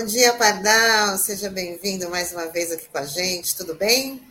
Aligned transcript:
Bom 0.00 0.06
dia, 0.06 0.32
Pardal. 0.32 1.18
Seja 1.18 1.50
bem-vindo 1.50 2.08
mais 2.08 2.32
uma 2.32 2.46
vez 2.46 2.72
aqui 2.72 2.88
com 2.88 2.96
a 2.96 3.04
gente. 3.04 3.54
Tudo 3.54 3.74
bem? 3.74 4.22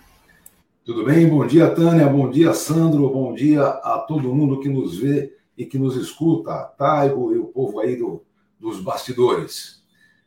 Tudo 0.83 1.05
bem? 1.05 1.29
Bom 1.29 1.45
dia, 1.45 1.69
Tânia. 1.69 2.07
Bom 2.07 2.27
dia, 2.27 2.55
Sandro. 2.55 3.07
Bom 3.09 3.35
dia 3.35 3.63
a 3.63 3.99
todo 3.99 4.33
mundo 4.33 4.61
que 4.61 4.67
nos 4.67 4.97
vê 4.97 5.31
e 5.55 5.65
que 5.65 5.77
nos 5.77 5.95
escuta. 5.95 6.63
Taigo 6.75 7.35
e 7.35 7.37
o 7.37 7.45
povo 7.45 7.79
aí 7.79 7.95
do, 7.95 8.23
dos 8.59 8.79
bastidores. 8.81 9.83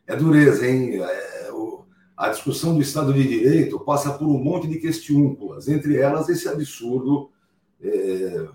É 0.07 0.15
dureza, 0.15 0.67
hein? 0.67 1.01
É, 1.01 1.51
o, 1.51 1.85
a 2.17 2.29
discussão 2.29 2.73
do 2.73 2.81
Estado 2.81 3.13
de 3.13 3.23
Direito 3.23 3.79
passa 3.79 4.13
por 4.13 4.27
um 4.27 4.43
monte 4.43 4.67
de 4.67 4.79
questiúnculas, 4.79 5.67
entre 5.67 5.97
elas 5.97 6.29
esse 6.29 6.47
absurdo 6.47 7.29
é, 7.81 8.47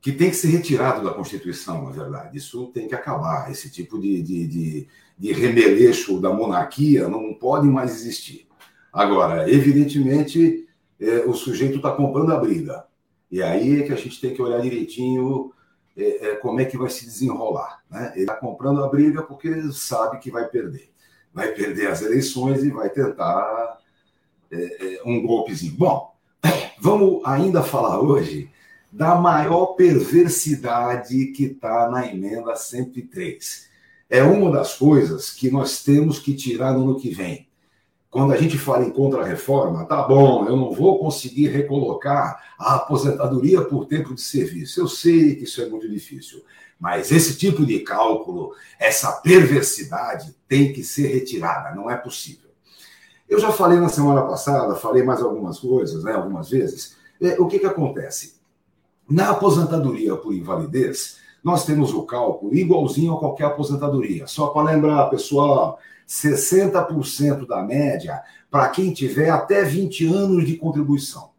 que 0.00 0.12
tem 0.12 0.30
que 0.30 0.36
ser 0.36 0.48
retirado 0.48 1.04
da 1.04 1.12
Constituição, 1.12 1.84
na 1.84 1.90
verdade. 1.90 2.38
Isso 2.38 2.68
tem 2.68 2.88
que 2.88 2.94
acabar. 2.94 3.50
Esse 3.50 3.70
tipo 3.70 3.98
de, 3.98 4.22
de, 4.22 4.46
de 4.46 4.88
de 5.20 5.34
remeleixo 5.34 6.18
da 6.18 6.32
monarquia 6.32 7.06
não 7.06 7.34
pode 7.34 7.68
mais 7.68 7.94
existir. 7.94 8.48
Agora, 8.90 9.48
evidentemente, 9.52 10.66
é, 10.98 11.18
o 11.26 11.34
sujeito 11.34 11.76
está 11.76 11.90
comprando 11.90 12.32
a 12.32 12.38
briga. 12.38 12.86
E 13.30 13.42
aí 13.42 13.80
é 13.80 13.82
que 13.82 13.92
a 13.92 13.96
gente 13.96 14.18
tem 14.18 14.32
que 14.32 14.40
olhar 14.40 14.62
direitinho 14.62 15.52
é, 15.96 16.30
é, 16.30 16.36
como 16.36 16.60
é 16.60 16.64
que 16.64 16.78
vai 16.78 16.88
se 16.88 17.04
desenrolar. 17.04 17.82
Né? 17.90 18.12
Ele 18.14 18.22
está 18.22 18.36
comprando 18.36 18.82
a 18.82 18.88
briga 18.88 19.22
porque 19.22 19.72
sabe 19.72 20.18
que 20.18 20.30
vai 20.30 20.48
perder. 20.48 20.90
Vai 21.32 21.52
perder 21.52 21.88
as 21.88 22.02
eleições 22.02 22.64
e 22.64 22.70
vai 22.70 22.90
tentar 22.90 23.78
é, 24.50 24.96
é, 24.96 25.02
um 25.04 25.24
golpezinho. 25.24 25.74
Bom, 25.76 26.14
vamos 26.80 27.22
ainda 27.24 27.62
falar 27.62 28.00
hoje 28.00 28.50
da 28.90 29.14
maior 29.14 29.74
perversidade 29.74 31.26
que 31.26 31.44
está 31.44 31.88
na 31.88 32.06
emenda 32.06 32.56
103 32.56 33.70
é 34.10 34.24
uma 34.24 34.50
das 34.50 34.76
coisas 34.76 35.30
que 35.30 35.50
nós 35.50 35.84
temos 35.84 36.18
que 36.18 36.34
tirar 36.34 36.74
no 36.74 36.82
ano 36.82 37.00
que 37.00 37.10
vem. 37.10 37.48
Quando 38.10 38.32
a 38.32 38.36
gente 38.36 38.58
fala 38.58 38.84
em 38.84 38.90
contra-reforma, 38.90 39.84
tá 39.84 40.02
bom, 40.02 40.44
eu 40.44 40.56
não 40.56 40.72
vou 40.72 40.98
conseguir 40.98 41.48
recolocar 41.48 42.42
a 42.58 42.74
aposentadoria 42.74 43.62
por 43.62 43.86
tempo 43.86 44.14
de 44.14 44.20
serviço. 44.20 44.80
Eu 44.80 44.88
sei 44.88 45.36
que 45.36 45.44
isso 45.44 45.62
é 45.62 45.68
muito 45.68 45.88
difícil, 45.88 46.42
mas 46.78 47.12
esse 47.12 47.38
tipo 47.38 47.64
de 47.64 47.78
cálculo, 47.80 48.52
essa 48.80 49.12
perversidade 49.12 50.34
tem 50.48 50.72
que 50.72 50.82
ser 50.82 51.06
retirada, 51.06 51.74
não 51.74 51.88
é 51.88 51.96
possível. 51.96 52.50
Eu 53.28 53.38
já 53.38 53.52
falei 53.52 53.78
na 53.78 53.88
semana 53.88 54.22
passada, 54.22 54.74
falei 54.74 55.04
mais 55.04 55.22
algumas 55.22 55.60
coisas, 55.60 56.02
né, 56.02 56.12
algumas 56.12 56.50
vezes. 56.50 56.96
É, 57.20 57.40
o 57.40 57.46
que, 57.46 57.60
que 57.60 57.66
acontece? 57.66 58.40
Na 59.08 59.30
aposentadoria 59.30 60.16
por 60.16 60.34
invalidez, 60.34 61.18
nós 61.44 61.64
temos 61.64 61.94
o 61.94 62.02
cálculo 62.02 62.52
igualzinho 62.54 63.14
a 63.14 63.20
qualquer 63.20 63.44
aposentadoria. 63.44 64.26
Só 64.26 64.48
para 64.48 64.72
lembrar, 64.72 65.08
pessoal, 65.10 65.78
60% 66.10 67.46
da 67.46 67.62
média 67.62 68.20
para 68.50 68.68
quem 68.68 68.92
tiver 68.92 69.30
até 69.30 69.62
20 69.62 70.06
anos 70.12 70.44
de 70.44 70.56
contribuição. 70.56 71.30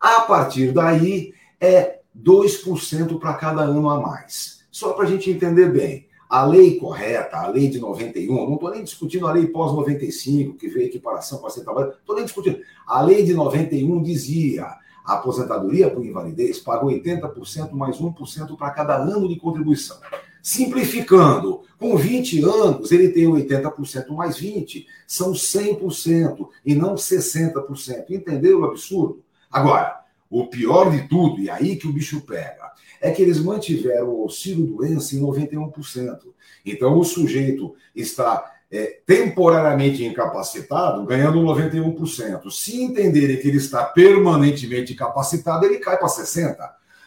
A 0.00 0.22
partir 0.22 0.72
daí, 0.72 1.32
é 1.60 2.00
2% 2.18 3.20
para 3.20 3.34
cada 3.34 3.62
ano 3.62 3.88
a 3.88 4.00
mais. 4.00 4.64
Só 4.68 4.94
para 4.94 5.04
a 5.04 5.08
gente 5.08 5.30
entender 5.30 5.70
bem. 5.70 6.08
A 6.28 6.44
lei 6.44 6.78
correta, 6.78 7.36
a 7.36 7.48
lei 7.48 7.68
de 7.68 7.78
91, 7.78 8.34
não 8.34 8.54
estou 8.54 8.70
nem 8.70 8.82
discutindo 8.82 9.26
a 9.26 9.32
lei 9.32 9.46
pós-95, 9.46 10.56
que 10.56 10.68
veio 10.68 10.86
equiparação 10.86 11.38
para 11.38 11.50
ser 11.50 11.62
trabalho, 11.62 11.90
estou 11.90 12.14
nem 12.14 12.24
discutindo. 12.24 12.60
A 12.86 13.02
lei 13.02 13.24
de 13.24 13.34
91 13.34 14.02
dizia 14.02 14.64
a 15.04 15.14
aposentadoria 15.14 15.90
por 15.90 16.04
invalidez 16.04 16.60
paga 16.60 16.84
80% 16.84 17.72
mais 17.72 17.98
1% 17.98 18.56
para 18.56 18.70
cada 18.70 18.96
ano 18.96 19.28
de 19.28 19.36
contribuição. 19.36 19.98
Simplificando, 20.42 21.62
com 21.78 21.96
20 21.96 22.42
anos, 22.44 22.92
ele 22.92 23.08
tem 23.08 23.26
80% 23.26 24.08
mais 24.10 24.38
20%, 24.38 24.84
são 25.06 25.32
100% 25.32 26.48
e 26.64 26.74
não 26.74 26.94
60%. 26.94 28.10
Entendeu 28.10 28.60
o 28.60 28.64
absurdo? 28.64 29.22
Agora, 29.50 30.00
o 30.28 30.46
pior 30.46 30.90
de 30.90 31.08
tudo, 31.08 31.40
e 31.40 31.50
aí 31.50 31.76
que 31.76 31.88
o 31.88 31.92
bicho 31.92 32.20
pega, 32.20 32.70
é 33.00 33.10
que 33.10 33.22
eles 33.22 33.40
mantiveram 33.40 34.08
o 34.08 34.22
auxílio 34.22 34.66
doença 34.66 35.16
em 35.16 35.20
91%. 35.20 36.18
Então, 36.64 36.98
o 36.98 37.04
sujeito 37.04 37.74
está 37.94 38.44
é, 38.70 39.00
temporariamente 39.04 40.04
incapacitado, 40.04 41.04
ganhando 41.04 41.40
91%. 41.40 42.50
Se 42.50 42.82
entenderem 42.82 43.38
que 43.38 43.48
ele 43.48 43.56
está 43.56 43.84
permanentemente 43.84 44.92
incapacitado, 44.92 45.64
ele 45.64 45.78
cai 45.78 45.96
para 45.96 46.08
60%. 46.08 46.56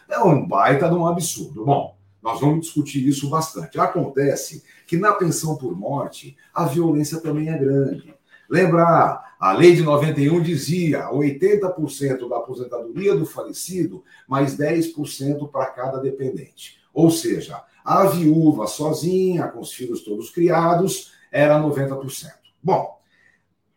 É 0.08 0.18
um 0.18 0.46
baita 0.46 0.88
de 0.88 0.94
um 0.94 1.06
absurdo. 1.06 1.64
Bom, 1.64 1.96
nós 2.24 2.40
vamos 2.40 2.64
discutir 2.64 3.06
isso 3.06 3.28
bastante. 3.28 3.78
Acontece 3.78 4.64
que 4.86 4.96
na 4.96 5.12
pensão 5.12 5.56
por 5.56 5.76
morte, 5.76 6.34
a 6.54 6.64
violência 6.64 7.20
também 7.20 7.50
é 7.50 7.58
grande. 7.58 8.14
Lembrar, 8.48 9.36
a 9.38 9.52
lei 9.52 9.76
de 9.76 9.82
91 9.82 10.40
dizia 10.40 11.10
80% 11.10 12.26
da 12.26 12.38
aposentadoria 12.38 13.14
do 13.14 13.26
falecido, 13.26 14.02
mais 14.26 14.56
10% 14.56 15.50
para 15.50 15.66
cada 15.66 15.98
dependente. 15.98 16.78
Ou 16.94 17.10
seja, 17.10 17.62
a 17.84 18.06
viúva 18.06 18.66
sozinha, 18.66 19.48
com 19.48 19.60
os 19.60 19.74
filhos 19.74 20.02
todos 20.02 20.30
criados, 20.30 21.12
era 21.30 21.60
90%. 21.60 22.30
Bom, 22.62 22.93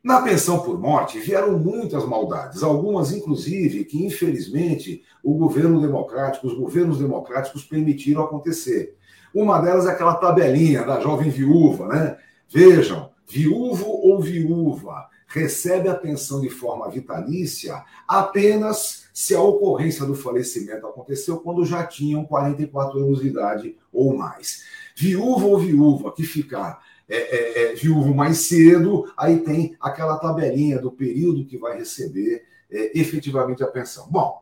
na 0.07 0.22
pensão 0.22 0.59
por 0.59 0.79
morte 0.79 1.19
vieram 1.19 1.59
muitas 1.59 2.06
maldades, 2.06 2.63
algumas 2.63 3.12
inclusive 3.12 3.84
que 3.84 4.06
infelizmente 4.06 5.03
o 5.22 5.34
governo 5.34 5.81
democrático, 5.81 6.47
os 6.47 6.53
governos 6.53 7.00
democráticos 7.00 7.66
permitiram 7.66 8.23
acontecer. 8.23 8.95
Uma 9.34 9.59
delas 9.59 9.85
é 9.85 9.91
aquela 9.91 10.16
tabelinha 10.16 10.85
da 10.85 11.01
jovem 11.01 11.29
viúva, 11.29 11.90
né? 11.90 12.18
Vejam, 12.50 13.09
viúvo 13.28 13.85
ou 13.85 14.22
viúva 14.22 15.09
recebe 15.28 15.90
a 15.90 15.94
pensão 15.94 16.39
de 16.39 16.50
forma 16.50 16.89
vitalícia 16.89 17.84
apenas 18.07 19.09
se 19.13 19.35
a 19.35 19.41
ocorrência 19.41 20.06
do 20.06 20.16
falecimento 20.16 20.88
aconteceu 20.88 21.39
quando 21.39 21.66
já 21.66 21.85
tinham 21.85 22.24
44 22.24 22.97
anos 22.97 23.19
de 23.19 23.28
idade 23.28 23.75
ou 23.91 24.16
mais. 24.16 24.63
Viúva 24.95 25.47
ou 25.47 25.59
viúva 25.59 26.13
que 26.13 26.24
ficar 26.24 26.81
é, 27.09 27.16
é, 27.18 27.72
é, 27.72 27.75
viúvo 27.75 28.13
mais 28.13 28.47
cedo, 28.47 29.12
aí 29.16 29.40
tem 29.40 29.75
aquela 29.79 30.18
tabelinha 30.18 30.79
do 30.79 30.91
período 30.91 31.45
que 31.45 31.57
vai 31.57 31.78
receber 31.78 32.44
é, 32.69 33.00
efetivamente 33.00 33.63
a 33.63 33.68
pensão. 33.68 34.07
Bom, 34.09 34.41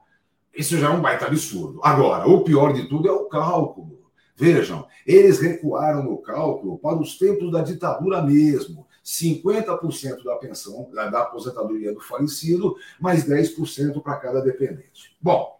isso 0.53 0.77
já 0.77 0.87
é 0.87 0.89
um 0.89 1.01
baita 1.01 1.25
absurdo. 1.25 1.79
Agora, 1.83 2.27
o 2.27 2.43
pior 2.43 2.73
de 2.73 2.87
tudo 2.87 3.07
é 3.07 3.11
o 3.11 3.25
cálculo. 3.25 4.09
Vejam, 4.35 4.85
eles 5.05 5.39
recuaram 5.39 6.03
no 6.03 6.17
cálculo 6.17 6.77
para 6.79 6.97
os 6.97 7.17
tempos 7.17 7.51
da 7.51 7.61
ditadura 7.61 8.21
mesmo. 8.21 8.85
50% 9.03 10.23
da 10.23 10.35
pensão, 10.37 10.89
da, 10.91 11.07
da 11.09 11.21
aposentadoria 11.21 11.93
do 11.93 12.01
falecido, 12.01 12.75
mais 12.99 13.23
10% 13.23 14.01
para 14.01 14.17
cada 14.17 14.41
dependente. 14.41 15.15
Bom, 15.21 15.59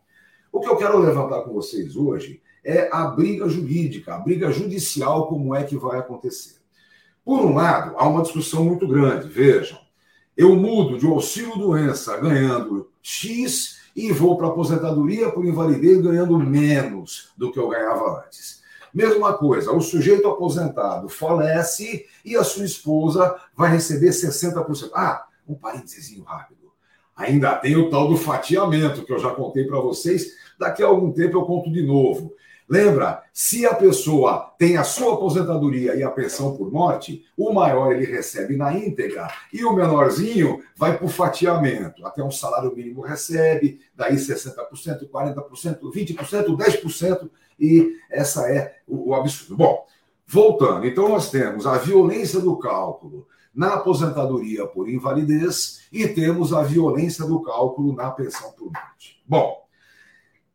o 0.52 0.60
que 0.60 0.68
eu 0.68 0.76
quero 0.76 0.98
levantar 0.98 1.42
com 1.44 1.54
vocês 1.54 1.96
hoje 1.96 2.42
é 2.64 2.90
a 2.92 3.06
briga 3.06 3.48
jurídica, 3.48 4.16
a 4.16 4.18
briga 4.18 4.52
judicial, 4.52 5.28
como 5.28 5.54
é 5.54 5.64
que 5.64 5.78
vai 5.78 6.00
acontecer. 6.00 6.65
Por 7.26 7.42
um 7.42 7.56
lado, 7.56 7.96
há 7.98 8.08
uma 8.08 8.22
discussão 8.22 8.64
muito 8.64 8.88
grande. 8.88 9.28
Vejam, 9.28 9.80
eu 10.38 10.56
mudo 10.56 11.00
de 11.00 11.08
auxílio-doença 11.08 12.16
ganhando 12.18 12.88
X 13.02 13.80
e 13.96 14.12
vou 14.12 14.38
para 14.38 14.48
aposentadoria 14.48 15.32
por 15.32 15.44
invalidez 15.44 16.00
ganhando 16.02 16.38
menos 16.38 17.34
do 17.36 17.52
que 17.52 17.58
eu 17.58 17.68
ganhava 17.68 18.24
antes. 18.24 18.62
Mesma 18.94 19.34
coisa, 19.34 19.72
o 19.72 19.82
sujeito 19.82 20.28
aposentado 20.28 21.10
falece 21.10 22.06
e 22.24 22.36
a 22.38 22.44
sua 22.44 22.64
esposa 22.64 23.36
vai 23.56 23.72
receber 23.72 24.12
60%. 24.12 24.92
Ah, 24.94 25.26
um 25.48 25.56
parênteses 25.56 26.16
rápido. 26.24 26.72
Ainda 27.16 27.56
tem 27.56 27.76
o 27.76 27.90
tal 27.90 28.08
do 28.08 28.18
fatiamento, 28.18 29.04
que 29.04 29.12
eu 29.12 29.20
já 29.20 29.32
contei 29.32 29.64
para 29.64 29.80
vocês. 29.80 30.34
Daqui 30.60 30.84
a 30.84 30.88
algum 30.88 31.12
tempo 31.12 31.38
eu 31.38 31.44
conto 31.44 31.72
de 31.72 31.82
novo. 31.82 32.34
Lembra, 32.68 33.22
se 33.32 33.64
a 33.66 33.76
pessoa 33.76 34.54
tem 34.58 34.76
a 34.76 34.84
sua 34.84 35.14
aposentadoria 35.14 35.96
e 35.96 36.02
a 36.02 36.10
pensão 36.10 36.58
por 36.58 36.72
morte, 36.72 37.24
o 37.38 37.54
maior 37.54 37.92
ele 37.92 38.06
recebe 38.06 38.58
na 38.58 38.74
íntegra 38.74 39.28
e 39.54 39.64
o 39.64 39.74
menorzinho 39.74 40.64
vai 40.76 40.98
para 40.98 41.06
o 41.06 41.10
fatiamento. 41.10 42.06
Até 42.06 42.24
um 42.24 42.32
salário 42.32 42.76
mínimo 42.76 43.02
recebe, 43.02 43.80
daí 43.96 44.16
60%, 44.16 45.08
40%, 45.08 45.80
20%, 45.80 46.58
10%, 46.58 47.30
e 47.60 47.98
essa 48.10 48.52
é 48.52 48.78
o, 48.88 49.10
o 49.10 49.14
absurdo. 49.14 49.56
Bom, 49.56 49.86
voltando, 50.26 50.88
então 50.88 51.08
nós 51.08 51.30
temos 51.30 51.68
a 51.68 51.78
violência 51.78 52.40
do 52.40 52.58
cálculo 52.58 53.28
na 53.54 53.76
aposentadoria 53.76 54.66
por 54.66 54.90
invalidez 54.90 55.82
e 55.92 56.08
temos 56.08 56.52
a 56.52 56.64
violência 56.64 57.26
do 57.26 57.42
cálculo 57.42 57.94
na 57.94 58.10
pensão 58.10 58.52
por 58.52 58.72
morte. 58.72 59.22
Bom, 59.26 59.65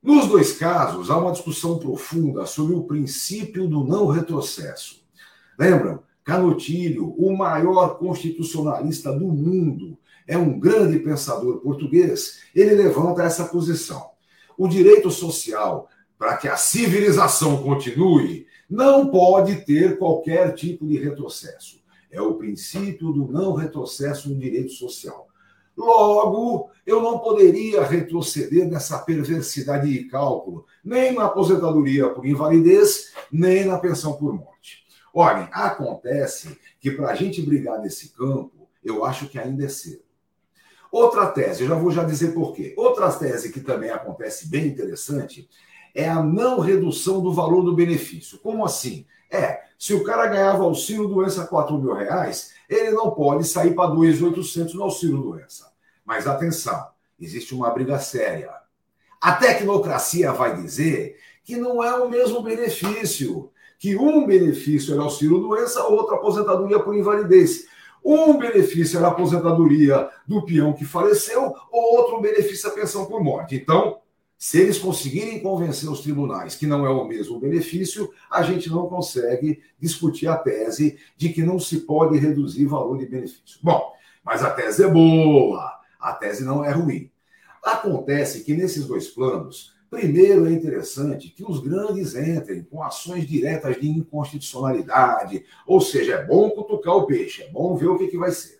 nos 0.03 0.27
dois 0.27 0.53
casos, 0.53 1.11
há 1.11 1.19
uma 1.19 1.33
discussão 1.33 1.79
profunda 1.79 2.47
sobre 2.47 2.75
o 2.75 2.85
princípio 2.85 3.69
do 3.69 3.85
não 3.85 4.07
retrocesso. 4.07 5.03
Lembram? 5.59 6.03
Canotilho, 6.25 7.15
o 7.19 7.37
maior 7.37 7.99
constitucionalista 7.99 9.13
do 9.13 9.27
mundo, 9.27 9.99
é 10.27 10.39
um 10.39 10.59
grande 10.59 10.99
pensador 11.01 11.59
português, 11.59 12.41
ele 12.55 12.75
levanta 12.75 13.25
essa 13.25 13.47
posição. 13.47 14.11
O 14.57 14.69
direito 14.69 15.11
social, 15.11 15.89
para 16.17 16.37
que 16.37 16.47
a 16.47 16.57
civilização 16.57 17.63
continue, 17.63 18.47
não 18.69 19.09
pode 19.09 19.65
ter 19.65 19.99
qualquer 19.99 20.55
tipo 20.55 20.87
de 20.87 20.97
retrocesso. 20.99 21.81
É 22.11 22.23
o 22.23 22.35
princípio 22.35 23.13
do 23.13 23.27
não 23.27 23.55
retrocesso 23.55 24.29
no 24.29 24.39
direito 24.39 24.71
social. 24.71 25.27
Logo, 25.77 26.71
eu 26.87 27.01
não 27.01 27.19
poderia 27.19 27.85
retroceder 27.85 28.69
nessa 28.69 28.99
perversidade 28.99 29.91
de 29.91 30.05
cálculo, 30.05 30.67
nem 30.85 31.15
na 31.15 31.27
aposentadoria 31.27 32.09
por 32.09 32.27
invalidez, 32.27 33.13
nem 33.31 33.65
na 33.65 33.79
pensão 33.79 34.15
por 34.15 34.33
morte. 34.35 34.85
Olhem, 35.13 35.49
acontece 35.53 36.59
que 36.79 36.91
para 36.91 37.11
a 37.11 37.15
gente 37.15 37.43
brigar 37.43 37.81
nesse 37.81 38.11
campo, 38.11 38.69
eu 38.85 39.05
acho 39.05 39.29
que 39.29 39.39
ainda 39.39 39.65
é 39.65 39.69
cedo. 39.69 40.03
Outra 40.91 41.27
tese, 41.27 41.63
eu 41.63 41.69
já 41.69 41.75
vou 41.75 41.91
já 41.91 42.03
dizer 42.03 42.35
por 42.35 42.53
quê. 42.53 42.75
Outra 42.77 43.13
tese 43.13 43.53
que 43.53 43.61
também 43.61 43.91
acontece 43.91 44.49
bem 44.49 44.67
interessante 44.67 45.49
é 45.95 46.09
a 46.09 46.23
não 46.23 46.59
redução 46.59 47.21
do 47.21 47.33
valor 47.33 47.63
do 47.63 47.75
benefício. 47.75 48.39
Como 48.39 48.65
assim? 48.65 49.07
É, 49.31 49.63
se 49.81 49.95
o 49.95 50.05
cara 50.05 50.27
ganhava 50.27 50.63
auxílio 50.63 51.09
doença 51.09 51.47
4 51.47 51.79
mil 51.79 51.95
reais, 51.95 52.53
ele 52.69 52.91
não 52.91 53.13
pode 53.13 53.47
sair 53.47 53.75
para 53.75 53.91
2.800 53.91 54.75
no 54.75 54.83
auxílio 54.83 55.17
doença. 55.17 55.73
Mas 56.05 56.27
atenção, 56.27 56.89
existe 57.19 57.55
uma 57.55 57.71
briga 57.71 57.99
séria. 57.99 58.53
A 59.19 59.33
tecnocracia 59.33 60.35
vai 60.35 60.55
dizer 60.55 61.17
que 61.43 61.57
não 61.57 61.83
é 61.83 61.95
o 61.95 62.11
mesmo 62.11 62.43
benefício, 62.43 63.51
que 63.79 63.97
um 63.97 64.27
benefício 64.27 64.93
era 64.93 65.03
auxílio 65.03 65.39
doença, 65.39 65.83
outro 65.85 66.15
aposentadoria 66.15 66.79
por 66.79 66.95
invalidez. 66.95 67.65
Um 68.05 68.37
benefício 68.37 68.99
era 68.99 69.09
a 69.09 69.13
aposentadoria 69.13 70.11
do 70.27 70.45
peão 70.45 70.75
que 70.75 70.85
faleceu, 70.85 71.55
outro 71.73 72.21
benefício 72.21 72.69
a 72.69 72.75
pensão 72.75 73.07
por 73.07 73.25
morte. 73.25 73.55
Então, 73.55 73.99
se 74.43 74.59
eles 74.59 74.79
conseguirem 74.79 75.39
convencer 75.43 75.87
os 75.91 76.01
tribunais 76.01 76.55
que 76.55 76.67
não 76.67 76.87
é 76.87 76.89
o 76.89 77.05
mesmo 77.05 77.39
benefício, 77.39 78.11
a 78.31 78.43
gente 78.43 78.71
não 78.71 78.87
consegue 78.87 79.61
discutir 79.79 80.29
a 80.29 80.37
tese 80.39 80.97
de 81.15 81.29
que 81.29 81.43
não 81.43 81.59
se 81.61 81.81
pode 81.81 82.17
reduzir 82.17 82.65
valor 82.65 82.97
de 82.97 83.05
benefício. 83.05 83.59
Bom, 83.63 83.93
mas 84.25 84.43
a 84.43 84.49
tese 84.49 84.83
é 84.83 84.89
boa, 84.89 85.79
a 86.01 86.15
tese 86.15 86.43
não 86.43 86.65
é 86.65 86.73
ruim. 86.73 87.11
Acontece 87.63 88.43
que 88.43 88.55
nesses 88.55 88.87
dois 88.87 89.09
planos, 89.09 89.75
primeiro 89.91 90.47
é 90.47 90.53
interessante 90.53 91.29
que 91.29 91.45
os 91.45 91.61
grandes 91.61 92.15
entrem 92.15 92.63
com 92.63 92.83
ações 92.83 93.27
diretas 93.27 93.79
de 93.79 93.91
inconstitucionalidade, 93.91 95.45
ou 95.67 95.83
seja, 95.83 96.15
é 96.15 96.25
bom 96.25 96.49
cutucar 96.49 96.95
o 96.95 97.07
peixe, 97.07 97.43
é 97.43 97.51
bom 97.51 97.77
ver 97.77 97.89
o 97.89 97.99
que, 97.99 98.07
que 98.07 98.17
vai 98.17 98.31
ser. 98.31 98.60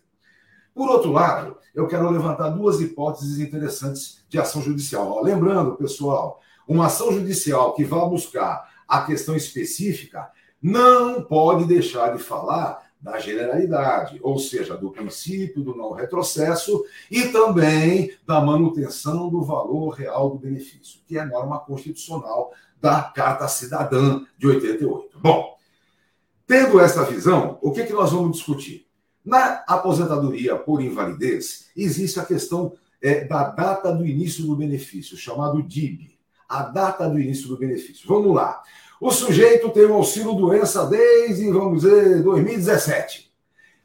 Por 0.75 0.89
outro 0.89 1.13
lado, 1.13 1.57
eu 1.75 1.87
quero 1.87 2.09
levantar 2.11 2.51
duas 2.51 2.81
hipóteses 2.81 3.39
interessantes 3.39 4.25
de 4.29 4.39
ação 4.39 4.63
judicial. 4.63 5.23
lembrando, 5.23 5.77
pessoal, 5.77 6.41
uma 6.67 6.87
ação 6.87 7.13
judicial 7.13 7.75
que 7.75 7.85
vá 7.85 8.05
buscar 8.05 8.69
a 8.87 9.03
questão 9.03 9.37
específica 9.37 10.31
não 10.63 11.23
pode 11.23 11.65
deixar 11.65 12.17
de 12.17 12.23
falar 12.23 12.91
da 13.01 13.19
generalidade, 13.19 14.21
ou 14.23 14.39
seja, 14.39 14.77
do 14.77 14.91
princípio 14.91 15.63
do 15.63 15.75
não 15.75 15.93
retrocesso 15.93 16.85
e 17.11 17.29
também 17.29 18.15
da 18.27 18.41
manutenção 18.41 19.31
do 19.31 19.43
valor 19.43 19.91
real 19.91 20.31
do 20.31 20.39
benefício, 20.39 21.01
que 21.07 21.19
é 21.19 21.25
norma 21.25 21.59
constitucional 21.61 22.53
da 22.79 23.03
Carta 23.03 23.49
Cidadã 23.49 24.23
de 24.37 24.47
88. 24.47 25.19
Bom, 25.19 25.57
tendo 26.47 26.79
essa 26.79 27.05
visão, 27.05 27.59
o 27.63 27.73
que, 27.73 27.85
que 27.85 27.93
nós 27.93 28.13
vamos 28.13 28.37
discutir? 28.37 28.87
Na 29.31 29.63
aposentadoria 29.69 30.57
por 30.57 30.83
invalidez, 30.83 31.69
existe 31.77 32.19
a 32.19 32.25
questão 32.25 32.73
é, 33.01 33.25
da 33.25 33.45
data 33.45 33.93
do 33.93 34.05
início 34.05 34.45
do 34.45 34.57
benefício, 34.57 35.17
chamado 35.17 35.63
DIB. 35.63 36.19
A 36.49 36.65
data 36.65 37.09
do 37.09 37.17
início 37.17 37.47
do 37.47 37.57
benefício. 37.57 38.09
Vamos 38.09 38.35
lá. 38.35 38.61
O 39.01 39.13
sujeito 39.13 39.71
tem 39.71 39.85
o 39.85 39.95
auxílio 39.95 40.35
doença 40.35 40.85
desde, 40.85 41.49
vamos 41.49 41.83
dizer, 41.83 42.25
2017. 42.25 43.31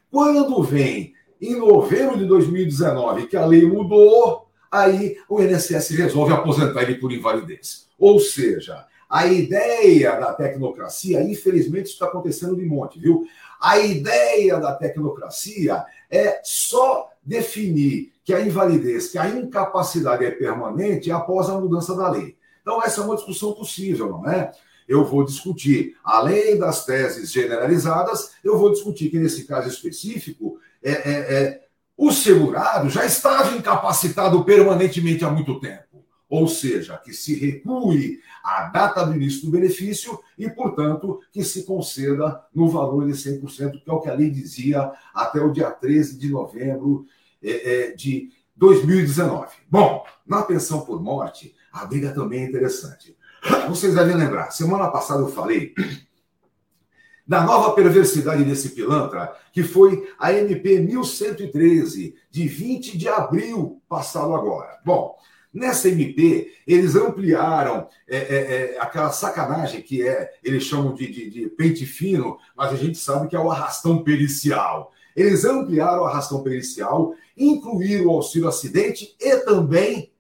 Quando 0.10 0.64
vem 0.64 1.14
em 1.40 1.56
novembro 1.60 2.18
de 2.18 2.26
2019 2.26 3.28
que 3.28 3.38
a 3.38 3.46
lei 3.46 3.68
mudou, 3.68 4.48
aí 4.72 5.16
o 5.30 5.40
INSS 5.40 5.92
resolve 5.92 6.34
aposentar 6.34 6.82
ele 6.82 6.96
por 6.96 7.12
invalidez. 7.12 7.88
Ou 8.00 8.20
seja, 8.20 8.84
a 9.16 9.28
ideia 9.28 10.20
da 10.20 10.34
tecnocracia, 10.34 11.24
infelizmente, 11.24 11.86
está 11.86 12.06
acontecendo 12.06 12.54
de 12.54 12.66
monte, 12.66 13.00
viu? 13.00 13.26
A 13.62 13.80
ideia 13.80 14.60
da 14.60 14.74
tecnocracia 14.76 15.86
é 16.12 16.42
só 16.44 17.10
definir 17.24 18.12
que 18.26 18.34
a 18.34 18.42
invalidez, 18.42 19.08
que 19.08 19.18
a 19.18 19.30
incapacidade 19.30 20.26
é 20.26 20.32
permanente 20.32 21.10
após 21.14 21.50
a 21.50 21.58
mudança 21.58 21.96
da 21.96 22.10
lei. 22.10 22.36
Então, 22.62 22.84
essa 22.84 23.00
é 23.00 23.06
uma 23.06 23.16
discussão 23.16 23.54
possível, 23.54 24.10
não 24.10 24.30
é? 24.30 24.52
Eu 24.86 25.06
vou 25.06 25.24
discutir, 25.24 25.96
além 26.04 26.60
das 26.60 26.84
teses 26.84 27.32
generalizadas, 27.32 28.32
eu 28.44 28.58
vou 28.58 28.74
discutir 28.74 29.10
que, 29.10 29.18
nesse 29.18 29.46
caso 29.46 29.70
específico, 29.70 30.60
é, 30.84 30.92
é, 30.92 31.12
é, 31.12 31.62
o 31.96 32.12
segurado 32.12 32.90
já 32.90 33.06
estava 33.06 33.56
incapacitado 33.56 34.44
permanentemente 34.44 35.24
há 35.24 35.30
muito 35.30 35.58
tempo 35.62 35.85
ou 36.30 36.48
seja, 36.48 36.98
que 36.98 37.14
se 37.14 37.36
recue 37.36 38.20
a 38.44 38.64
data 38.64 39.06
do 39.06 39.16
início 39.16 39.46
do 39.46 39.52
benefício 39.52 40.20
e, 40.38 40.50
portanto, 40.50 41.20
que 41.32 41.44
se 41.44 41.64
conceda 41.64 42.44
no 42.54 42.68
valor 42.68 43.06
de 43.06 43.14
100%, 43.14 43.84
que 43.84 43.90
é 43.90 43.94
o 43.94 44.02
que 44.02 44.10
a 44.10 44.14
lei 44.14 44.30
dizia 44.30 44.92
até 45.14 45.40
o 45.40 45.52
dia 45.52 45.70
13 45.70 46.18
de 46.18 46.30
novembro 46.30 47.06
é, 47.44 47.90
é, 47.90 47.92
de 47.92 48.32
2019. 48.56 49.48
Bom, 49.70 50.04
na 50.26 50.42
pensão 50.42 50.82
por 50.82 51.02
morte, 51.02 51.56
a 51.72 51.86
briga 51.86 52.12
também 52.12 52.44
é 52.44 52.48
interessante. 52.48 53.16
Vocês 53.70 53.94
devem 53.94 54.16
lembrar, 54.16 54.52
semana 54.52 54.90
passada 54.90 55.22
eu 55.22 55.30
falei 55.30 55.74
da 57.28 57.44
nova 57.44 57.74
perversidade 57.74 58.44
desse 58.44 58.70
pilantra, 58.70 59.36
que 59.52 59.64
foi 59.64 60.12
a 60.18 60.34
MP 60.34 60.80
1113, 60.80 62.16
de 62.32 62.48
20 62.48 62.98
de 62.98 63.08
abril 63.08 63.82
passado 63.88 64.34
agora. 64.34 64.80
Bom, 64.84 65.16
Nessa 65.56 65.88
MP, 65.88 66.52
eles 66.68 66.98
ampliaram 66.98 67.88
é, 68.06 68.18
é, 68.18 68.74
é, 68.76 68.78
aquela 68.78 69.10
sacanagem 69.10 69.82
que 69.82 70.06
é, 70.06 70.34
eles 70.44 70.64
chamam 70.64 70.94
de, 70.94 71.08
de, 71.08 71.30
de, 71.30 71.48
pente 71.48 71.86
fino, 71.86 72.38
mas 72.58 72.74
a 72.74 72.76
gente 72.76 72.98
sabe 72.98 73.30
que 73.30 73.38
é 73.38 73.40
o 73.40 73.50
arrastão 73.50 74.04
pericial. 74.04 74.92
Eles 75.16 75.46
ampliaram 75.46 76.02
o 76.02 76.06
arrastão 76.06 76.44
pericial, 76.44 77.16
incluíram 77.38 78.08
o 78.08 78.10
auxílio 78.10 78.50
acidente 78.50 79.16
e 79.18 79.38
também 79.46 80.12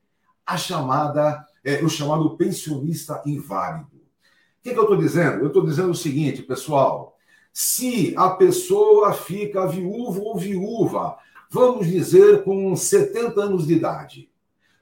a 0.45 0.55
chamada, 0.55 1.45
é, 1.65 1.83
o 1.83 1.89
chamado 1.89 2.37
pensionista 2.37 3.21
inválido. 3.25 3.89
O 3.91 4.63
que, 4.63 4.71
que 4.71 4.79
eu 4.79 4.83
estou 4.83 4.97
dizendo? 4.97 5.41
Eu 5.41 5.47
estou 5.47 5.65
dizendo 5.65 5.91
o 5.91 5.95
seguinte, 5.95 6.43
pessoal: 6.43 7.17
se 7.51 8.13
a 8.15 8.29
pessoa 8.29 9.11
fica 9.11 9.67
viúvo 9.67 10.21
ou 10.21 10.37
viúva, 10.37 11.17
vamos 11.51 11.87
dizer, 11.87 12.45
com 12.45 12.73
70 12.73 13.41
anos 13.41 13.67
de 13.67 13.73
idade 13.73 14.29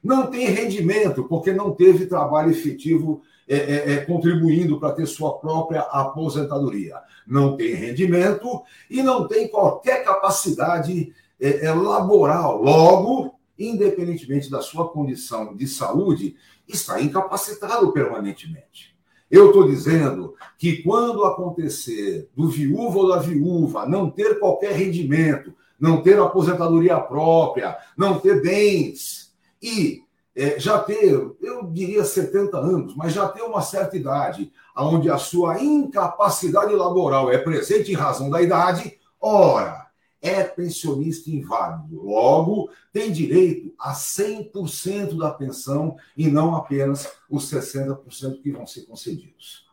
não 0.04 0.26
tem 0.26 0.46
rendimento, 0.48 1.24
porque 1.24 1.50
não 1.50 1.70
teve 1.70 2.04
trabalho 2.04 2.50
efetivo 2.50 3.22
é, 3.48 3.56
é, 3.56 3.92
é, 3.92 3.96
contribuindo 4.04 4.78
para 4.78 4.92
ter 4.92 5.06
sua 5.06 5.38
própria 5.38 5.80
aposentadoria. 5.80 6.96
Não 7.26 7.56
tem 7.56 7.74
rendimento 7.74 8.62
e 8.90 9.02
não 9.02 9.26
tem 9.26 9.48
qualquer 9.48 10.04
capacidade 10.04 11.12
é, 11.40 11.66
é, 11.66 11.72
laboral. 11.72 12.62
Logo, 12.62 13.34
independentemente 13.58 14.50
da 14.50 14.60
sua 14.60 14.88
condição 14.88 15.56
de 15.56 15.66
saúde, 15.66 16.36
está 16.68 17.00
incapacitado 17.00 17.90
permanentemente. 17.92 18.94
Eu 19.30 19.48
estou 19.48 19.66
dizendo 19.66 20.34
que 20.58 20.82
quando 20.82 21.24
acontecer 21.24 22.28
do 22.36 22.48
viúvo 22.48 23.00
ou 23.00 23.08
da 23.08 23.18
viúva 23.18 23.86
não 23.86 24.10
ter 24.10 24.38
qualquer 24.38 24.72
rendimento, 24.72 25.54
não 25.80 26.02
ter 26.02 26.18
aposentadoria 26.18 27.00
própria, 27.00 27.76
não 27.96 28.18
ter 28.18 28.40
bens, 28.42 29.23
e 29.64 30.04
é, 30.36 30.60
já 30.60 30.78
ter, 30.78 31.10
eu 31.40 31.66
diria 31.72 32.04
70 32.04 32.58
anos, 32.58 32.94
mas 32.94 33.14
já 33.14 33.26
ter 33.26 33.40
uma 33.40 33.62
certa 33.62 33.96
idade, 33.96 34.52
onde 34.76 35.08
a 35.08 35.16
sua 35.16 35.62
incapacidade 35.62 36.74
laboral 36.74 37.32
é 37.32 37.38
presente 37.38 37.90
em 37.90 37.94
razão 37.94 38.28
da 38.28 38.42
idade, 38.42 38.98
ora, 39.18 39.86
é 40.20 40.44
pensionista 40.44 41.30
inválido. 41.30 42.02
Logo, 42.02 42.68
tem 42.92 43.10
direito 43.10 43.72
a 43.78 43.94
100% 43.94 45.16
da 45.16 45.30
pensão 45.30 45.96
e 46.14 46.28
não 46.28 46.54
apenas 46.54 47.10
os 47.30 47.50
60% 47.50 48.42
que 48.42 48.52
vão 48.52 48.66
ser 48.66 48.82
concedidos. 48.82 49.66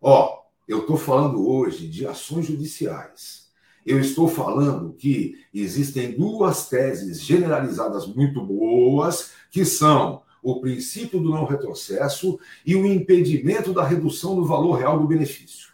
Ó, 0.00 0.42
eu 0.68 0.82
estou 0.82 0.96
falando 0.96 1.48
hoje 1.48 1.88
de 1.88 2.06
ações 2.06 2.46
judiciais 2.46 3.43
eu 3.84 4.00
estou 4.00 4.28
falando 4.28 4.94
que 4.94 5.38
existem 5.52 6.12
duas 6.12 6.68
teses 6.68 7.20
generalizadas 7.20 8.06
muito 8.06 8.42
boas, 8.42 9.32
que 9.50 9.64
são 9.64 10.22
o 10.42 10.60
princípio 10.60 11.20
do 11.20 11.30
não 11.30 11.44
retrocesso 11.44 12.38
e 12.64 12.74
o 12.76 12.86
impedimento 12.86 13.72
da 13.72 13.84
redução 13.84 14.36
do 14.36 14.44
valor 14.44 14.74
real 14.74 14.98
do 14.98 15.06
benefício. 15.06 15.72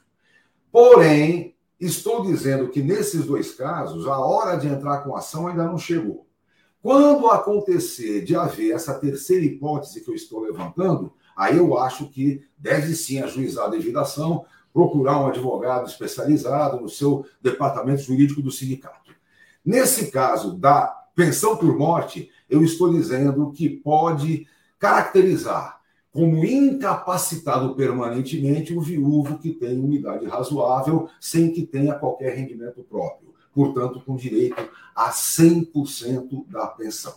Porém, 0.71 1.57
estou 1.79 2.23
dizendo 2.23 2.69
que 2.69 2.83
nesses 2.83 3.25
dois 3.25 3.55
casos, 3.55 4.07
a 4.07 4.19
hora 4.19 4.57
de 4.57 4.69
entrar 4.69 4.99
com 4.99 5.17
ação 5.17 5.49
ainda 5.49 5.65
não 5.65 5.79
chegou. 5.79 6.27
Quando 6.83 7.29
acontecer 7.29 8.25
de 8.25 8.35
haver 8.35 8.73
essa 8.73 8.95
terceira 8.95 9.45
hipótese 9.45 10.01
que 10.01 10.11
eu 10.11 10.15
estou 10.15 10.41
levantando, 10.41 11.13
aí 11.37 11.57
eu 11.57 11.77
acho 11.77 12.09
que 12.09 12.43
deve 12.57 12.95
sim 12.95 13.21
ajuizar 13.21 13.67
a 13.67 13.71
devida 13.71 14.01
ação, 14.01 14.45
procurar 14.73 15.21
um 15.21 15.27
advogado 15.27 15.89
especializado 15.89 16.81
no 16.81 16.89
seu 16.89 17.27
departamento 17.43 18.03
jurídico 18.03 18.43
do 18.43 18.51
sindicato. 18.51 19.13
Nesse 19.65 20.11
caso 20.11 20.55
da 20.55 20.87
pensão 21.15 21.57
por 21.57 21.77
morte, 21.77 22.31
eu 22.49 22.63
estou 22.63 22.93
dizendo 22.93 23.53
que 23.53 23.69
pode 23.69 24.47
caracterizar 24.79 25.81
como 26.13 26.45
incapacitado 26.45 27.75
permanentemente 27.75 28.75
o 28.75 28.81
viúvo 28.81 29.39
que 29.39 29.51
tem 29.51 29.79
uma 29.79 29.95
idade 29.95 30.27
razoável 30.27 31.09
sem 31.21 31.53
que 31.53 31.65
tenha 31.65 31.95
qualquer 31.95 32.37
rendimento 32.37 32.83
próprio, 32.83 33.33
portanto, 33.55 34.01
com 34.05 34.17
direito 34.17 34.69
a 34.95 35.11
100% 35.11 36.47
da 36.49 36.67
pensão. 36.67 37.15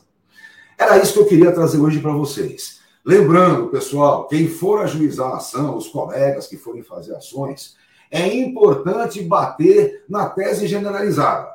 Era 0.78 0.98
isso 0.98 1.14
que 1.14 1.20
eu 1.20 1.26
queria 1.26 1.52
trazer 1.52 1.80
hoje 1.80 2.00
para 2.00 2.14
vocês. 2.14 2.83
Lembrando, 3.06 3.68
pessoal, 3.68 4.28
quem 4.28 4.48
for 4.48 4.82
ajuizar 4.82 5.32
a 5.32 5.38
ação, 5.38 5.76
os 5.76 5.90
colegas 5.90 6.48
que 6.48 6.56
forem 6.56 6.82
fazer 6.82 7.14
ações, 7.14 7.76
é 8.10 8.34
importante 8.34 9.22
bater 9.22 10.06
na 10.08 10.30
tese 10.30 10.68
generalizada, 10.68 11.54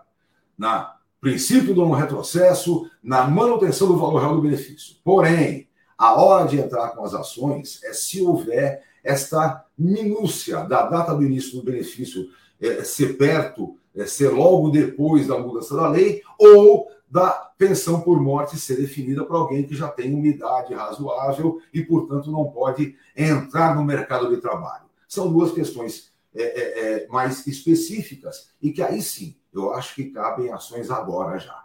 na 0.59 0.97
princípio 1.21 1.75
do 1.75 1.91
retrocesso, 1.93 2.91
na 3.03 3.27
manutenção 3.27 3.89
do 3.89 3.97
valor 3.97 4.21
real 4.21 4.37
do 4.37 4.43
benefício. 4.43 4.97
Porém, 5.03 5.69
a 5.97 6.21
hora 6.21 6.47
de 6.47 6.59
entrar 6.59 6.91
com 6.91 7.03
as 7.03 7.15
ações 7.15 7.83
é 7.83 7.95
se 7.95 8.21
houver 8.21 8.83
esta 9.03 9.65
minúcia 9.77 10.59
da 10.65 10.87
data 10.87 11.15
do 11.15 11.23
início 11.23 11.59
do 11.59 11.65
benefício 11.65 12.29
é, 12.61 12.85
ser 12.85 13.17
perto, 13.17 13.77
é, 13.97 14.05
ser 14.05 14.29
logo 14.29 14.69
depois 14.71 15.27
da 15.27 15.39
mudança 15.39 15.75
da 15.75 15.89
lei, 15.89 16.21
ou 16.39 16.89
da 17.11 17.31
pensão 17.57 18.01
por 18.01 18.21
morte 18.21 18.59
ser 18.59 18.77
definida 18.77 19.25
para 19.25 19.37
alguém 19.37 19.67
que 19.67 19.75
já 19.75 19.89
tem 19.89 20.15
uma 20.15 20.27
idade 20.27 20.75
razoável 20.75 21.61
e, 21.73 21.83
portanto, 21.83 22.31
não 22.31 22.51
pode 22.51 22.95
entrar 23.17 23.75
no 23.75 23.85
mercado 23.85 24.29
de 24.29 24.41
trabalho. 24.41 24.85
São 25.09 25.33
duas 25.33 25.53
questões 25.53 26.13
é, 26.35 26.43
é, 26.43 27.05
é 27.05 27.09
mais 27.09 27.47
específicas 27.47 28.51
e 28.61 28.71
que 28.71 28.83
aí 28.83 29.01
sim 29.01 29.37
eu 29.53 29.73
acho 29.73 29.95
que 29.95 30.11
cabem 30.11 30.53
ações 30.53 30.91
agora 30.91 31.39
já. 31.39 31.65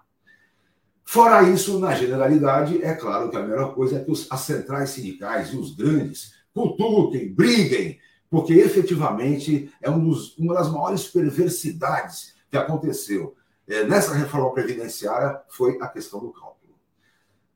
Fora 1.04 1.44
isso, 1.44 1.80
na 1.80 1.94
generalidade, 1.94 2.82
é 2.82 2.96
claro 2.96 3.30
que 3.30 3.36
a 3.36 3.44
melhor 3.44 3.76
coisa 3.76 3.98
é 3.98 4.04
que 4.04 4.10
os, 4.10 4.32
as 4.32 4.40
centrais 4.42 4.92
sindicais 4.92 5.50
e 5.50 5.58
os 5.58 5.76
grandes 5.76 6.34
cutuquem, 6.54 7.34
briguem, 7.34 8.00
porque 8.30 8.54
efetivamente 8.54 9.72
é 9.82 9.90
um 9.90 10.04
dos, 10.04 10.38
uma 10.38 10.54
das 10.54 10.72
maiores 10.72 11.08
perversidades 11.08 12.34
que 12.50 12.58
aconteceu 12.58 13.36
é, 13.68 13.84
nessa 13.84 14.14
reforma 14.14 14.54
previdenciária 14.54 15.42
foi 15.50 15.78
a 15.82 15.88
questão 15.88 16.20
do 16.20 16.32
cálculo. 16.32 16.54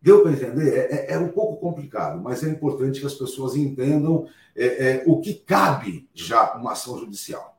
Deu 0.01 0.21
para 0.21 0.31
entender? 0.31 0.73
É, 0.73 0.95
é, 0.95 1.13
é, 1.13 1.17
um 1.17 1.29
pouco 1.29 1.59
complicado, 1.59 2.21
mas 2.21 2.43
é 2.43 2.47
importante 2.47 2.99
que 2.99 3.05
as 3.05 3.15
pessoas 3.15 3.55
entendam 3.55 4.29
é, 4.55 4.65
é, 4.65 5.03
o 5.05 5.19
que 5.19 5.33
cabe 5.33 6.07
já 6.13 6.53
uma 6.53 6.73
ação 6.73 6.97
judicial. 6.97 7.57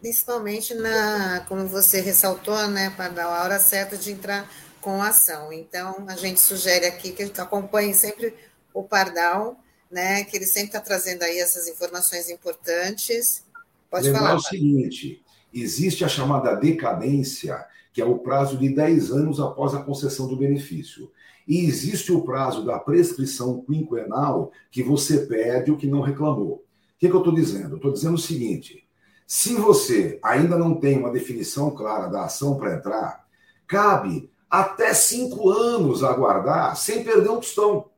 Principalmente 0.00 0.74
na, 0.74 1.44
como 1.48 1.66
você 1.66 2.00
ressaltou, 2.00 2.66
né, 2.68 2.90
para 2.90 3.08
dar 3.08 3.26
a 3.26 3.42
hora 3.42 3.58
certa 3.58 3.96
de 3.96 4.12
entrar 4.12 4.50
com 4.80 5.00
a 5.02 5.08
ação. 5.08 5.52
Então, 5.52 6.04
a 6.08 6.16
gente 6.16 6.40
sugere 6.40 6.86
aqui 6.86 7.12
que 7.12 7.22
acompanhe 7.40 7.94
sempre 7.94 8.34
o 8.72 8.82
Pardal, 8.82 9.58
né, 9.90 10.24
que 10.24 10.36
ele 10.36 10.46
sempre 10.46 10.68
está 10.68 10.80
trazendo 10.80 11.22
aí 11.22 11.38
essas 11.38 11.68
informações 11.68 12.30
importantes. 12.30 13.44
Pode 13.90 14.06
Lembrar 14.06 14.20
falar. 14.20 14.34
o 14.36 14.42
seguinte, 14.42 15.22
existe 15.52 16.04
a 16.04 16.08
chamada 16.08 16.54
decadência, 16.54 17.64
que 17.92 18.00
é 18.00 18.04
o 18.04 18.18
prazo 18.18 18.56
de 18.56 18.68
10 18.68 19.10
anos 19.10 19.40
após 19.40 19.74
a 19.74 19.82
concessão 19.82 20.26
do 20.28 20.36
benefício. 20.36 21.10
E 21.46 21.64
existe 21.64 22.12
o 22.12 22.22
prazo 22.22 22.64
da 22.64 22.78
prescrição 22.78 23.62
quinquenal, 23.62 24.52
que 24.70 24.82
você 24.82 25.26
perde 25.26 25.70
o 25.70 25.76
que 25.76 25.86
não 25.86 26.00
reclamou. 26.00 26.54
O 26.54 26.62
que, 26.98 27.08
que 27.08 27.14
eu 27.14 27.18
estou 27.18 27.34
dizendo? 27.34 27.76
Estou 27.76 27.92
dizendo 27.92 28.14
o 28.14 28.18
seguinte: 28.18 28.86
se 29.26 29.54
você 29.54 30.18
ainda 30.22 30.56
não 30.56 30.74
tem 30.74 30.98
uma 30.98 31.10
definição 31.10 31.70
clara 31.70 32.08
da 32.08 32.24
ação 32.24 32.56
para 32.56 32.74
entrar, 32.74 33.26
cabe 33.66 34.30
até 34.50 34.92
cinco 34.92 35.48
anos 35.48 36.02
aguardar 36.02 36.76
sem 36.76 37.04
perder 37.04 37.30
um 37.30 37.36
tostão. 37.36 37.90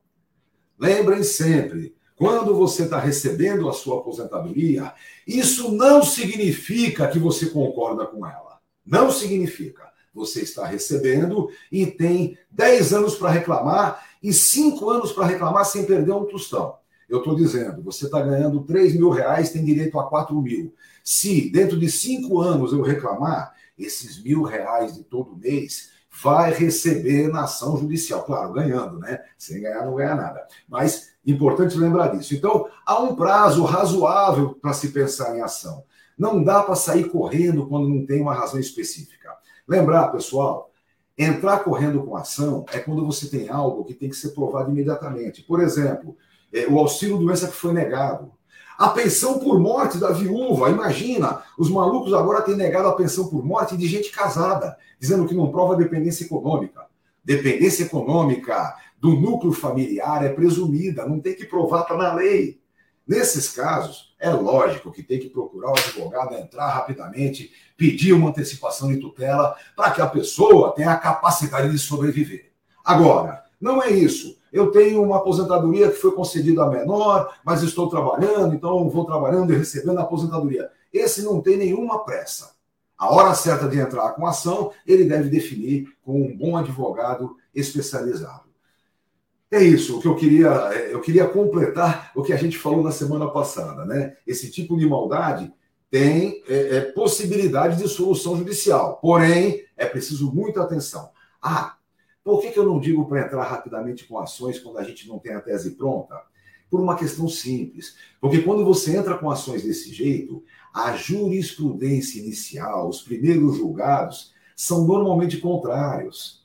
Lembrem 0.79 1.23
sempre, 1.23 1.95
quando 2.23 2.55
você 2.55 2.83
está 2.83 2.97
recebendo 2.99 3.67
a 3.67 3.73
sua 3.73 3.99
aposentadoria, 3.99 4.93
isso 5.27 5.73
não 5.73 6.01
significa 6.01 7.05
que 7.09 7.19
você 7.19 7.47
concorda 7.47 8.05
com 8.05 8.25
ela. 8.25 8.59
Não 8.85 9.11
significa. 9.11 9.91
Você 10.13 10.39
está 10.39 10.65
recebendo 10.65 11.49
e 11.69 11.85
tem 11.85 12.37
10 12.49 12.93
anos 12.93 13.15
para 13.15 13.29
reclamar 13.29 14.07
e 14.23 14.31
5 14.31 14.89
anos 14.89 15.11
para 15.11 15.25
reclamar 15.25 15.65
sem 15.65 15.85
perder 15.85 16.13
um 16.13 16.23
tostão. 16.23 16.77
Eu 17.09 17.17
estou 17.17 17.35
dizendo, 17.35 17.83
você 17.83 18.05
está 18.05 18.21
ganhando 18.21 18.63
3 18.63 18.95
mil 18.95 19.09
reais, 19.09 19.49
tem 19.51 19.65
direito 19.65 19.99
a 19.99 20.07
4 20.07 20.33
mil. 20.41 20.73
Se 21.03 21.49
dentro 21.49 21.77
de 21.77 21.91
5 21.91 22.39
anos 22.39 22.71
eu 22.71 22.81
reclamar, 22.81 23.53
esses 23.77 24.23
mil 24.23 24.43
reais 24.43 24.95
de 24.95 25.03
todo 25.03 25.35
mês 25.35 25.89
vai 26.21 26.53
receber 26.53 27.27
na 27.29 27.43
ação 27.43 27.77
judicial. 27.77 28.23
Claro, 28.23 28.53
ganhando, 28.53 28.99
né? 28.99 29.19
Sem 29.37 29.61
ganhar, 29.61 29.85
não 29.85 29.95
ganha 29.95 30.15
nada. 30.15 30.47
Mas 30.67 31.13
importante 31.25 31.77
lembrar 31.77 32.09
disso. 32.09 32.35
Então, 32.35 32.67
há 32.85 33.01
um 33.01 33.15
prazo 33.15 33.63
razoável 33.63 34.55
para 34.61 34.73
se 34.73 34.89
pensar 34.89 35.35
em 35.35 35.41
ação. 35.41 35.83
Não 36.17 36.43
dá 36.43 36.61
para 36.61 36.75
sair 36.75 37.09
correndo 37.09 37.67
quando 37.67 37.89
não 37.89 38.05
tem 38.05 38.21
uma 38.21 38.33
razão 38.33 38.59
específica. 38.59 39.29
Lembrar, 39.67 40.09
pessoal, 40.09 40.71
entrar 41.17 41.59
correndo 41.59 42.03
com 42.03 42.15
ação 42.15 42.65
é 42.71 42.79
quando 42.79 43.05
você 43.05 43.27
tem 43.27 43.49
algo 43.49 43.83
que 43.83 43.93
tem 43.93 44.09
que 44.09 44.15
ser 44.15 44.29
provado 44.29 44.69
imediatamente. 44.69 45.41
Por 45.41 45.59
exemplo, 45.61 46.15
é, 46.53 46.67
o 46.67 46.77
auxílio 46.77 47.17
doença 47.17 47.47
que 47.47 47.53
foi 47.53 47.73
negado. 47.73 48.31
A 48.77 48.89
pensão 48.89 49.39
por 49.39 49.59
morte 49.59 49.97
da 49.97 50.11
viúva, 50.11 50.69
imagina, 50.69 51.43
os 51.57 51.69
malucos 51.69 52.13
agora 52.13 52.41
têm 52.41 52.55
negado 52.55 52.87
a 52.87 52.95
pensão 52.95 53.27
por 53.27 53.45
morte 53.45 53.77
de 53.77 53.87
gente 53.87 54.09
casada, 54.11 54.77
dizendo 54.99 55.27
que 55.27 55.35
não 55.35 55.51
prova 55.51 55.75
dependência 55.75 56.25
econômica. 56.25 56.85
Dependência 57.23 57.83
econômica 57.83 58.75
do 58.99 59.13
núcleo 59.13 59.53
familiar 59.53 60.25
é 60.25 60.29
presumida, 60.29 61.05
não 61.05 61.19
tem 61.19 61.35
que 61.35 61.45
provar, 61.45 61.81
está 61.81 61.95
na 61.95 62.13
lei. 62.13 62.61
Nesses 63.05 63.49
casos, 63.49 64.15
é 64.17 64.29
lógico 64.29 64.91
que 64.91 65.03
tem 65.03 65.19
que 65.19 65.29
procurar 65.29 65.71
o 65.71 65.77
advogado 65.77 66.35
entrar 66.35 66.69
rapidamente, 66.69 67.51
pedir 67.75 68.13
uma 68.13 68.29
antecipação 68.29 68.87
de 68.87 68.97
tutela 68.97 69.55
para 69.75 69.91
que 69.91 70.01
a 70.01 70.07
pessoa 70.07 70.71
tenha 70.73 70.91
a 70.91 70.97
capacidade 70.97 71.69
de 71.69 71.77
sobreviver. 71.77 72.53
Agora, 72.83 73.43
não 73.59 73.83
é 73.83 73.89
isso. 73.91 74.37
Eu 74.53 74.69
tenho 74.69 75.01
uma 75.01 75.17
aposentadoria 75.17 75.89
que 75.89 75.97
foi 75.97 76.11
concedida 76.11 76.63
a 76.63 76.69
menor, 76.69 77.35
mas 77.43 77.63
estou 77.63 77.89
trabalhando, 77.89 78.53
então 78.53 78.87
vou 78.87 79.03
trabalhando 79.03 79.51
e 79.51 79.57
recebendo 79.57 79.97
a 79.97 80.03
aposentadoria. 80.03 80.69
Esse 80.93 81.23
não 81.23 81.41
tem 81.41 81.57
nenhuma 81.57 82.05
pressa. 82.05 82.51
A 82.95 83.11
hora 83.11 83.33
certa 83.33 83.67
de 83.67 83.79
entrar 83.79 84.11
com 84.11 84.27
a 84.27 84.29
ação, 84.29 84.71
ele 84.85 85.05
deve 85.05 85.27
definir 85.27 85.87
com 86.03 86.21
um 86.21 86.37
bom 86.37 86.55
advogado 86.55 87.35
especializado. 87.53 88.43
É 89.49 89.61
isso, 89.61 89.97
o 89.97 90.01
que 90.01 90.07
eu 90.07 90.15
queria, 90.15 90.49
eu 90.91 91.01
queria 91.01 91.27
completar 91.27 92.11
o 92.15 92.21
que 92.21 92.31
a 92.31 92.37
gente 92.37 92.57
falou 92.57 92.83
na 92.83 92.91
semana 92.91 93.29
passada, 93.29 93.85
né? 93.85 94.15
Esse 94.25 94.51
tipo 94.51 94.77
de 94.77 94.85
maldade 94.85 95.51
tem 95.89 96.43
é, 96.47 96.77
é, 96.77 96.81
possibilidade 96.81 97.77
de 97.77 97.87
solução 97.87 98.37
judicial, 98.37 98.97
porém 99.01 99.63
é 99.75 99.85
preciso 99.85 100.31
muita 100.31 100.61
atenção. 100.61 101.09
Ah, 101.41 101.75
por 102.23 102.41
que, 102.41 102.51
que 102.51 102.59
eu 102.59 102.65
não 102.65 102.79
digo 102.79 103.05
para 103.05 103.25
entrar 103.25 103.43
rapidamente 103.43 104.05
com 104.05 104.17
ações 104.17 104.57
quando 104.57 104.77
a 104.77 104.83
gente 104.83 105.07
não 105.07 105.19
tem 105.19 105.33
a 105.33 105.41
tese 105.41 105.71
pronta? 105.71 106.15
Por 106.69 106.79
uma 106.79 106.95
questão 106.95 107.27
simples. 107.27 107.95
Porque 108.19 108.41
quando 108.41 108.63
você 108.63 108.95
entra 108.95 109.17
com 109.17 109.29
ações 109.29 109.63
desse 109.63 109.93
jeito, 109.93 110.43
a 110.73 110.95
jurisprudência 110.95 112.19
inicial, 112.19 112.87
os 112.87 113.01
primeiros 113.01 113.57
julgados, 113.57 114.33
são 114.55 114.85
normalmente 114.85 115.37
contrários. 115.37 116.43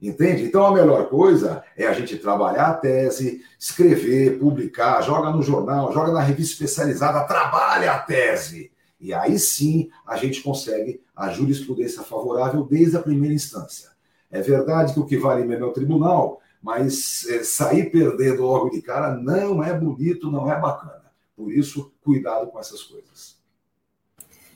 Entende? 0.00 0.44
Então 0.44 0.64
a 0.64 0.72
melhor 0.72 1.08
coisa 1.08 1.64
é 1.76 1.86
a 1.86 1.92
gente 1.92 2.16
trabalhar 2.18 2.66
a 2.66 2.74
tese, 2.74 3.42
escrever, 3.58 4.38
publicar, 4.38 5.02
joga 5.02 5.30
no 5.30 5.42
jornal, 5.42 5.92
joga 5.92 6.12
na 6.12 6.20
revista 6.20 6.52
especializada, 6.52 7.26
trabalha 7.26 7.92
a 7.92 7.98
tese. 7.98 8.70
E 9.00 9.12
aí 9.12 9.38
sim 9.38 9.90
a 10.06 10.16
gente 10.16 10.42
consegue 10.42 11.02
a 11.14 11.30
jurisprudência 11.30 12.02
favorável 12.02 12.62
desde 12.64 12.96
a 12.96 13.02
primeira 13.02 13.34
instância. 13.34 13.95
É 14.30 14.40
verdade 14.42 14.92
que 14.94 15.00
o 15.00 15.06
que 15.06 15.16
vale 15.16 15.44
mesmo 15.44 15.64
é 15.64 15.68
o 15.68 15.72
tribunal, 15.72 16.40
mas 16.62 17.26
é, 17.28 17.44
sair 17.44 17.90
perdendo 17.90 18.42
logo 18.42 18.70
de 18.70 18.82
cara 18.82 19.14
não 19.16 19.62
é 19.62 19.72
bonito, 19.78 20.30
não 20.30 20.50
é 20.50 20.58
bacana. 20.60 21.12
Por 21.36 21.52
isso, 21.52 21.92
cuidado 22.02 22.48
com 22.48 22.58
essas 22.58 22.82
coisas. 22.82 23.36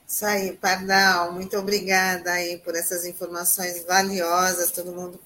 Isso 0.06 0.26
aí, 0.26 0.56
Pardal, 0.56 1.32
muito 1.32 1.56
obrigada 1.56 2.32
aí 2.32 2.58
por 2.58 2.74
essas 2.74 3.04
informações 3.04 3.84
valiosas. 3.84 4.72
Todo 4.72 4.92
mundo 4.92 5.20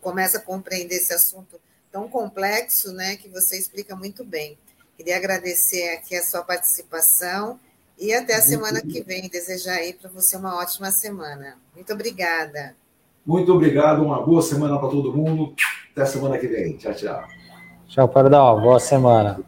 começa 0.00 0.38
a 0.38 0.40
compreender 0.42 0.96
esse 0.96 1.12
assunto 1.14 1.60
tão 1.90 2.08
complexo, 2.08 2.92
né, 2.92 3.16
que 3.16 3.28
você 3.28 3.56
explica 3.58 3.96
muito 3.96 4.24
bem. 4.24 4.58
Queria 4.96 5.16
agradecer 5.16 5.88
aqui 5.94 6.14
a 6.16 6.22
sua 6.22 6.42
participação 6.44 7.58
E 7.98 8.14
até 8.14 8.34
a 8.36 8.42
semana 8.42 8.82
que 8.82 9.02
vem. 9.02 9.28
Desejar 9.28 9.76
aí 9.76 9.94
para 9.94 10.10
você 10.10 10.36
uma 10.36 10.56
ótima 10.56 10.90
semana. 10.90 11.58
Muito 11.74 11.92
obrigada. 11.92 12.76
Muito 13.30 13.54
obrigado. 13.54 14.02
Uma 14.02 14.20
boa 14.20 14.42
semana 14.42 14.76
para 14.76 14.88
todo 14.88 15.16
mundo. 15.16 15.54
Até 15.92 16.04
semana 16.04 16.36
que 16.36 16.48
vem. 16.48 16.76
Tchau, 16.76 16.92
tchau. 16.92 17.22
Tchau, 17.86 18.08
Pardal. 18.08 18.60
Boa 18.60 18.80
semana. 18.80 19.40